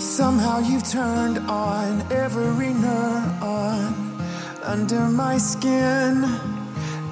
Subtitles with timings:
[0.00, 3.92] Somehow you've turned on every neuron
[4.64, 6.22] under my skin,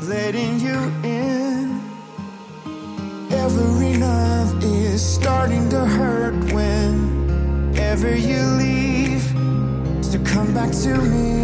[0.09, 1.83] letting you in.
[3.31, 9.23] Every nerve is starting to hurt whenever you leave.
[10.03, 11.38] So come back to me.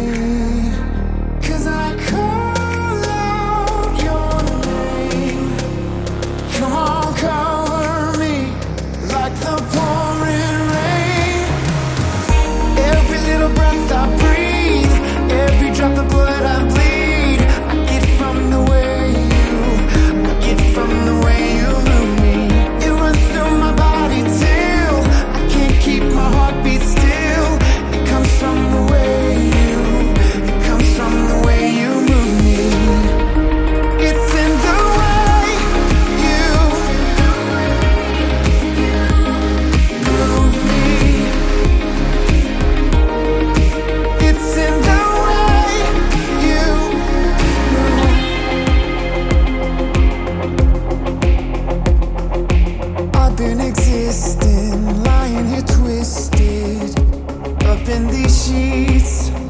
[57.89, 59.44] in these sheets.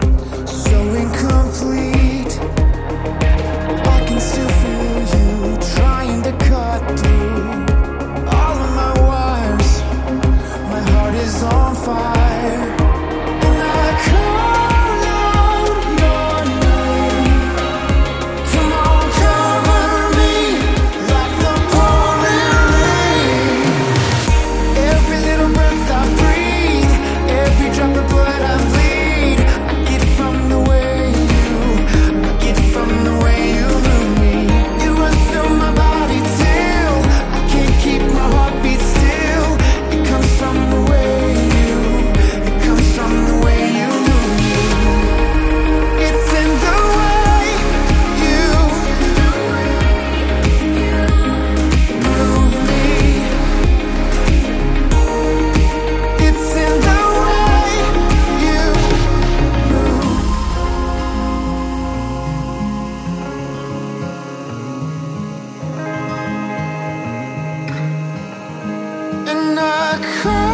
[69.36, 70.45] when I come